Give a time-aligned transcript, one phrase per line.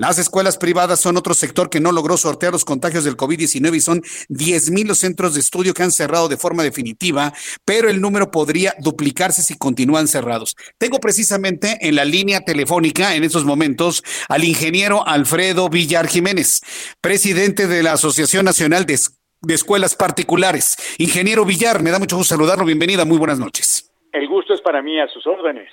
[0.00, 3.80] Las escuelas privadas son otro sector que no logró sortear los contagios del COVID-19 y
[3.80, 4.00] son
[4.30, 7.34] 10.000 los centros de estudio que han cerrado de forma definitiva,
[7.66, 10.56] pero el número podría duplicarse si continúan cerrados.
[10.78, 16.62] Tengo precisamente en la línea telefónica en estos momentos al ingeniero Alfredo Villar Jiménez,
[17.02, 18.98] presidente de la Asociación Nacional de,
[19.42, 20.78] de Escuelas Particulares.
[20.96, 22.64] Ingeniero Villar, me da mucho gusto saludarlo.
[22.64, 23.92] Bienvenida, muy buenas noches.
[24.14, 25.68] El gusto es para mí, a sus órdenes.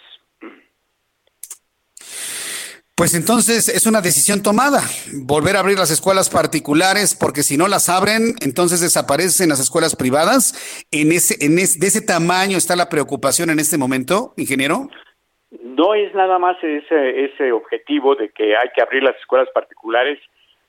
[2.98, 4.82] Pues entonces es una decisión tomada,
[5.22, 9.96] volver a abrir las escuelas particulares, porque si no las abren, entonces desaparecen las escuelas
[9.96, 10.58] privadas.
[10.90, 14.90] En ese, en ese, de ese tamaño está la preocupación en este momento, ingeniero.
[15.62, 20.18] No es nada más ese, ese objetivo de que hay que abrir las escuelas particulares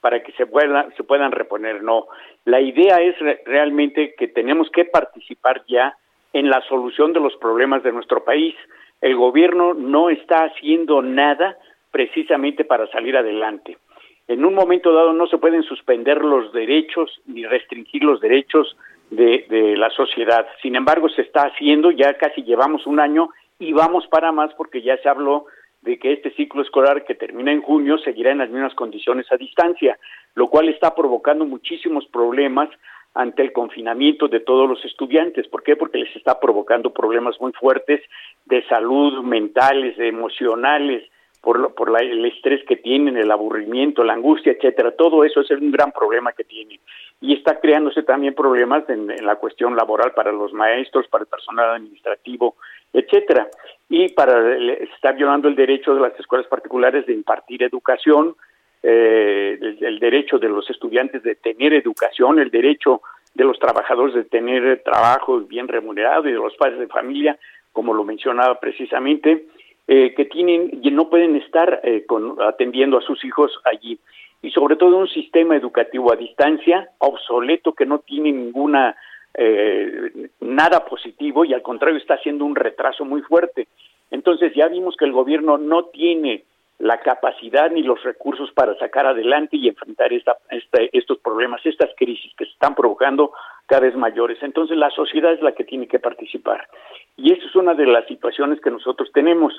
[0.02, 2.08] para que se puedan, se puedan reponer, no.
[2.44, 5.96] La idea es re realmente que tenemos que participar ya
[6.34, 8.54] en la solución de los problemas de nuestro país.
[9.00, 11.56] El gobierno no está haciendo nada
[11.90, 13.78] precisamente para salir adelante.
[14.26, 18.76] En un momento dado no se pueden suspender los derechos ni restringir los derechos
[19.10, 20.46] de, de, la sociedad.
[20.60, 24.82] Sin embargo, se está haciendo, ya casi llevamos un año y vamos para más porque
[24.82, 25.46] ya se habló
[25.82, 29.36] de que este ciclo escolar que termina en junio seguirá en las mismas condiciones a
[29.36, 29.98] distancia,
[30.34, 32.68] lo cual está provocando muchísimos problemas
[33.14, 35.48] ante el confinamiento de todos los estudiantes.
[35.48, 35.76] ¿Por qué?
[35.76, 38.00] Porque les está provocando problemas muy fuertes
[38.44, 41.08] de salud mentales, de emocionales,
[41.40, 44.92] por, lo, por la, el estrés que tienen, el aburrimiento, la angustia, etcétera.
[44.92, 46.78] Todo eso es un gran problema que tienen.
[47.20, 51.70] Y está creándose también problemas en, la cuestión laboral para los maestros, para el personal
[51.70, 52.56] administrativo,
[52.92, 53.48] etcétera.
[53.88, 58.36] Y para se está violando el derecho de las escuelas particulares de impartir educación,
[58.82, 63.02] eh, el, el derecho de los estudiantes de tener educación, el derecho
[63.34, 67.38] de los trabajadores de tener trabajo bien remunerado y de los padres de familia,
[67.72, 69.46] como lo mencionaba precisamente,
[69.90, 73.98] eh, que tienen y no pueden estar eh, con, atendiendo a sus hijos allí
[74.42, 78.94] y sobre todo un sistema educativo a distancia obsoleto que no tiene ninguna
[79.32, 83.68] eh, nada positivo y al contrario está haciendo un retraso muy fuerte
[84.10, 86.44] entonces ya vimos que el gobierno no tiene
[86.78, 91.90] la capacidad ni los recursos para sacar adelante y enfrentar esta, esta, estos problemas, estas
[91.96, 93.32] crisis que se están provocando
[93.66, 94.38] cada vez mayores.
[94.42, 96.68] Entonces la sociedad es la que tiene que participar.
[97.16, 99.52] Y esa es una de las situaciones que nosotros tenemos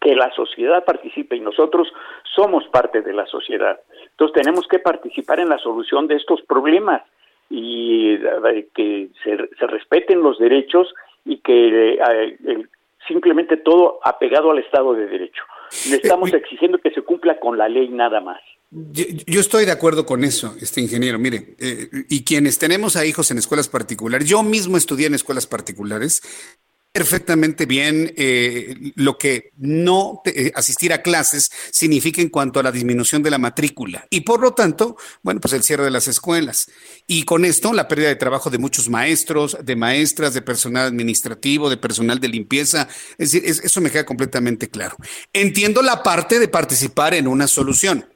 [0.00, 1.88] que la sociedad participe y nosotros
[2.34, 3.80] somos parte de la sociedad.
[4.10, 7.02] Entonces tenemos que participar en la solución de estos problemas
[7.48, 12.64] y eh, que se, se respeten los derechos y que eh, eh,
[13.06, 15.42] simplemente todo apegado al Estado de Derecho.
[15.88, 18.40] Le estamos exigiendo que se cumpla con la ley nada más.
[18.70, 21.18] Yo, yo, estoy de acuerdo con eso, este ingeniero.
[21.18, 25.48] Mire, eh, y quienes tenemos a hijos en escuelas particulares, yo mismo estudié en escuelas
[25.48, 26.22] particulares,
[26.92, 32.72] perfectamente bien eh, lo que no eh, asistir a clases significa en cuanto a la
[32.72, 36.70] disminución de la matrícula y por lo tanto, bueno, pues el cierre de las escuelas.
[37.06, 41.70] Y con esto la pérdida de trabajo de muchos maestros, de maestras, de personal administrativo,
[41.70, 42.88] de personal de limpieza.
[43.18, 44.96] Es decir, es, eso me queda completamente claro.
[45.32, 48.06] Entiendo la parte de participar en una solución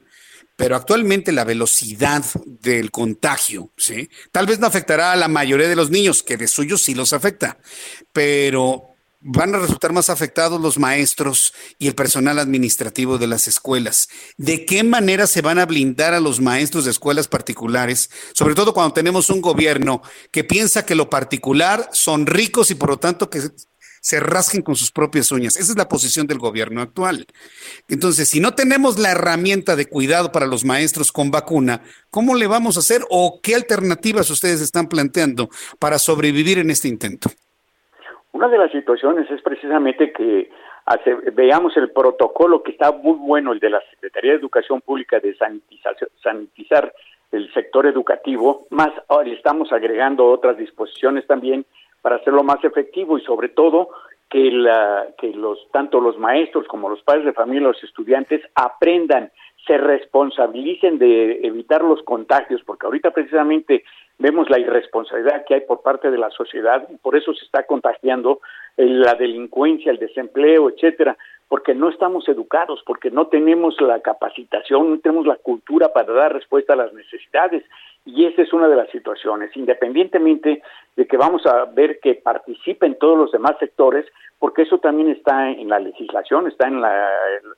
[0.55, 4.09] pero actualmente la velocidad del contagio, ¿sí?
[4.31, 7.13] Tal vez no afectará a la mayoría de los niños, que de suyo sí los
[7.13, 7.57] afecta,
[8.13, 8.95] pero
[9.27, 14.07] van a resultar más afectados los maestros y el personal administrativo de las escuelas.
[14.37, 18.73] ¿De qué manera se van a blindar a los maestros de escuelas particulares, sobre todo
[18.73, 23.31] cuando tenemos un gobierno que piensa que lo particular son ricos y por lo tanto
[23.31, 23.41] que
[24.05, 25.55] se rasquen con sus propias uñas.
[25.55, 27.25] Esa es la posición del gobierno actual.
[27.89, 31.81] Entonces, si no tenemos la herramienta de cuidado para los maestros con vacuna,
[32.11, 35.49] ¿cómo le vamos a hacer o qué alternativas ustedes están planteando
[35.79, 37.29] para sobrevivir en este intento?
[38.31, 40.51] Una de las situaciones es precisamente que
[40.85, 45.19] hace, veamos el protocolo que está muy bueno, el de la Secretaría de Educación Pública
[45.19, 46.93] de sanitizar, sanitizar
[47.31, 51.65] el sector educativo, más ahora estamos agregando otras disposiciones también
[52.05, 53.89] para hacerlo más efectivo y sobre todo
[54.29, 59.31] que, la, que los tanto los maestros como los padres de familia, los estudiantes aprendan,
[59.65, 63.83] se responsabilicen de evitar los contagios, porque ahorita precisamente
[64.19, 67.63] vemos la irresponsabilidad que hay por parte de la sociedad y por eso se está
[67.63, 68.39] contagiando
[68.77, 71.17] la delincuencia, el desempleo, etcétera,
[71.47, 76.33] porque no estamos educados, porque no tenemos la capacitación, no tenemos la cultura para dar
[76.33, 77.63] respuesta a las necesidades.
[78.05, 80.61] Y esa es una de las situaciones, independientemente
[80.95, 84.05] de que vamos a ver que participen todos los demás sectores,
[84.37, 87.09] porque eso también está en la legislación, está en la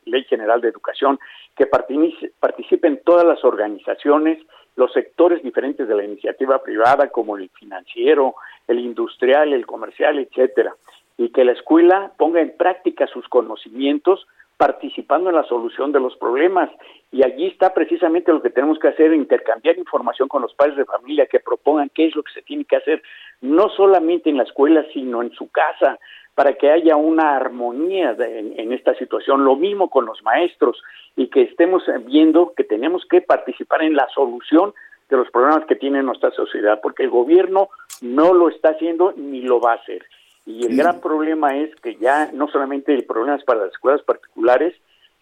[0.06, 1.20] Ley General de Educación,
[1.56, 4.40] que participen todas las organizaciones,
[4.78, 8.36] los sectores diferentes de la iniciativa privada, como el financiero,
[8.68, 10.74] el industrial, el comercial, etcétera,
[11.18, 14.26] y que la escuela ponga en práctica sus conocimientos
[14.58, 16.70] participando en la solución de los problemas.
[17.12, 20.86] Y allí está precisamente lo que tenemos que hacer, intercambiar información con los padres de
[20.86, 23.02] familia que propongan qué es lo que se tiene que hacer,
[23.42, 26.00] no solamente en la escuela, sino en su casa,
[26.34, 29.44] para que haya una armonía en, esta situación.
[29.44, 30.82] Lo mismo con los maestros
[31.16, 34.74] y que estemos viendo que tenemos que participar en la solución
[35.10, 37.70] de los problemas que tiene nuestra sociedad, porque el gobierno
[38.02, 40.06] no lo está haciendo ni lo va a hacer.
[40.48, 44.02] Y el gran problema es que ya no solamente el problema es para las escuelas
[44.02, 44.74] particulares,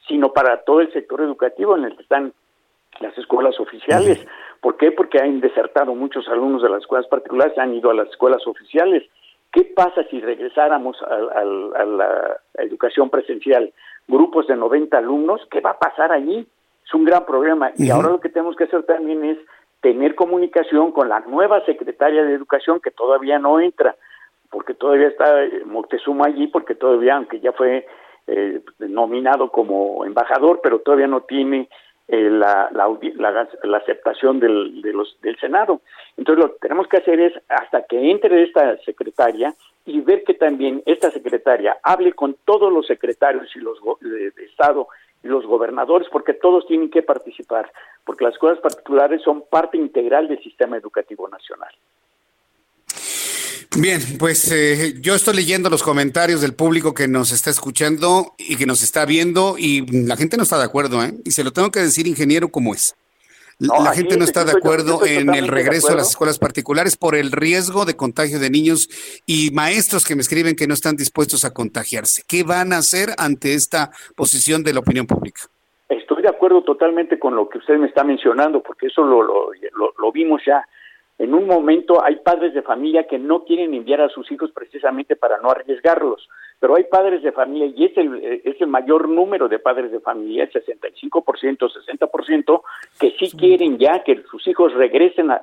[0.07, 2.31] sino para todo el sector educativo en el que están
[3.01, 4.25] las escuelas oficiales.
[4.61, 4.93] ¿Por qué?
[4.93, 9.03] Porque han desertado muchos alumnos de las escuelas particulares, han ido a las escuelas oficiales
[9.55, 13.71] ¿Qué pasa si regresáramos a, la educación presencial?
[14.05, 16.45] Grupos de 90 alumnos, ¿qué va a pasar allí?
[16.85, 17.71] Es un gran problema.
[17.77, 19.37] Y ahora lo que tenemos que hacer también es
[19.79, 23.95] tener comunicación con la nueva secretaria de Educación que todavía no entra,
[24.55, 27.85] porque todavía está eh, Moctezuma allí, porque todavía, aunque ya fue
[28.25, 31.67] eh, nominado como embajador, pero todavía no tiene
[32.07, 35.81] eh, la, la, aceptación del, de los, del Senado.
[36.15, 39.53] Entonces lo que tenemos que hacer es, hasta que entre esta secretaria,
[39.83, 44.87] y ver que también esta secretaria hable con todos los secretarios y los de, Estado
[45.21, 47.69] y los gobernadores, porque todos tienen que participar,
[48.05, 51.75] porque las escuelas particulares son parte integral del sistema educativo nacional.
[53.77, 58.55] Bien, pues eh, yo estoy leyendo los comentarios del público que nos está escuchando y
[58.55, 61.13] que nos está viendo y la gente no está de acuerdo, ¿eh?
[61.25, 62.95] Y se lo tengo que decir, ingeniero, como es.
[63.59, 67.31] la gente no está de acuerdo en el regreso a las escuelas particulares por el
[67.31, 68.87] riesgo de contagio de niños
[69.25, 72.23] y maestros que me escriben que no están dispuestos a contagiarse.
[72.27, 75.41] ¿Qué van a hacer ante esta posición de la opinión pública?
[75.89, 79.51] Estoy de acuerdo totalmente con lo que usted me está mencionando, porque eso lo, lo,
[79.97, 80.65] lo vimos ya
[81.17, 85.15] en un momento hay padres de familia que no quieren enviar a sus hijos precisamente
[85.15, 86.27] para no arriesgarlos,
[86.59, 90.01] pero hay padres de familia y es el, es el mayor número de padres de
[90.01, 92.61] familia, el 65%, 60%,
[92.99, 95.41] que sí quieren ya que sus hijos regresen a,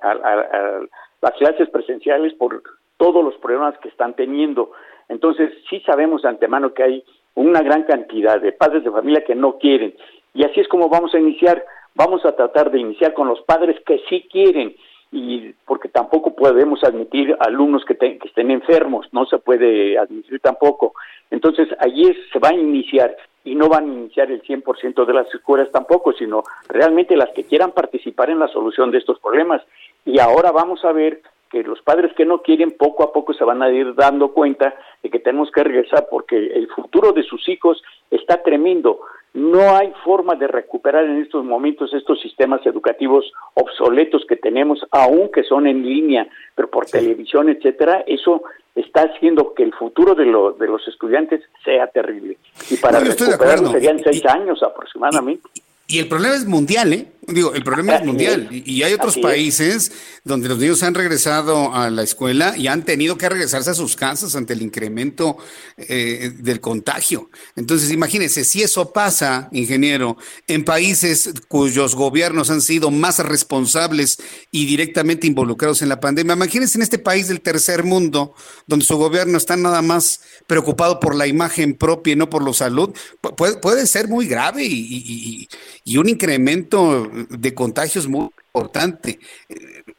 [1.23, 2.63] las clases presenciales por
[2.99, 4.73] todos los problemas que están teniendo.
[5.09, 7.05] Entonces, sí sabemos de antemano que hay
[7.35, 9.95] una gran cantidad de padres de familia que no quieren.
[10.35, 11.65] Y así es como vamos a iniciar.
[11.95, 14.75] Vamos a tratar de iniciar con los padres que sí quieren
[15.13, 20.95] y porque tampoco podemos admitir alumnos que, que, estén enfermos, no se puede admitir tampoco.
[21.31, 23.15] Entonces, allí se va a iniciar
[23.45, 27.45] y no van a iniciar el 100% de las escuelas tampoco, sino realmente las que
[27.45, 29.63] quieran participar en la solución de estos problemas.
[30.07, 31.21] Y ahora vamos a ver
[31.51, 34.75] que los padres que no quieren poco a poco se van a ir dando cuenta
[35.03, 39.01] de que tenemos que regresar porque el futuro de sus hijos está tremendo.
[39.35, 45.43] No hay forma de recuperar en estos momentos estos sistemas educativos obsoletos que tenemos, aunque
[45.43, 48.05] son en línea, pero por televisión, etcétera.
[48.07, 48.43] Eso
[48.75, 52.37] está haciendo que el futuro de, de los estudiantes sea terrible.
[52.71, 55.49] Y para recuperarlo serían seis años aproximadamente.
[55.87, 57.13] Y el problema es mundial, ¿eh?
[57.25, 58.49] Digo, el problema es mundial.
[58.51, 59.93] Y, hay otros países
[60.25, 63.95] donde los niños han regresado a la escuela y han tenido que regresarse a sus
[63.95, 65.37] casas ante el incremento
[65.77, 67.31] eh, del contagio.
[67.55, 70.17] Entonces, imagínense, si eso pasa, ingeniero,
[70.49, 74.19] en países cuyos gobiernos han sido más responsables
[74.51, 78.35] y directamente involucrados en la pandemia, imagínense en este país del tercer mundo,
[78.67, 82.53] donde su gobierno está nada más preocupado por la imagen propia y no por la
[82.53, 82.91] salud,
[83.37, 85.49] puede, puede ser muy grave y,
[85.82, 89.19] y un incremento de contagios muy importante.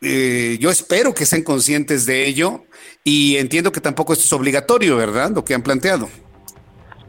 [0.02, 2.62] Eh, yo espero que sean conscientes de ello
[3.04, 5.32] y entiendo que tampoco esto es obligatorio, ¿verdad?
[5.32, 6.08] Lo que han planteado.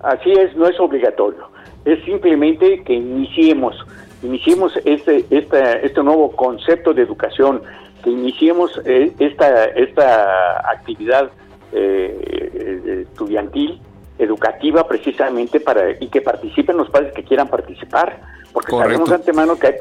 [0.03, 1.49] Así es, no es obligatorio.
[1.85, 3.77] Es simplemente que iniciemos,
[4.23, 7.63] iniciemos este, este, este nuevo concepto de educación,
[8.03, 11.31] que iniciemos eh, esta, esta actividad
[11.73, 13.81] eh, estudiantil,
[14.19, 18.21] educativa, precisamente para y que participen los padres que quieran participar
[18.55, 19.75] porque sabemos de antemano que hay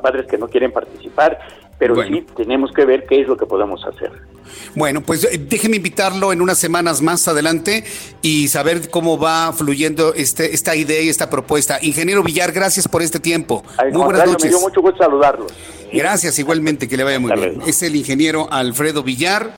[0.00, 1.38] padres que no quieren participar,
[1.76, 4.12] pero sí tenemos que ver qué es lo que podemos hacer.
[4.76, 7.82] Bueno, pues eh, déjeme invitarlo en unas semanas más adelante
[8.22, 11.78] y saber cómo va fluyendo este, esta idea y esta propuesta.
[11.82, 13.64] Ingeniero Villar, gracias por este tiempo.
[13.92, 14.44] muy buenas noches.
[14.44, 15.48] Me dio mucho gusto saludarlo.
[15.92, 17.60] Gracias, igualmente, que le vaya muy bien.
[17.66, 19.56] Es el ingeniero Alfredo Villar.